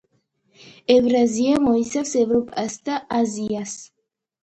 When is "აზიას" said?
3.23-3.81